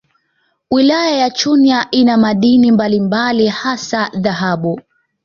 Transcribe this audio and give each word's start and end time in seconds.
Wilaya 0.71 1.15
ya 1.17 1.29
Chunya 1.29 1.87
ina 1.91 2.17
madini 2.17 2.71
mbalimbali 2.71 3.47
hasa 3.47 4.09
dhahabu 4.15 4.81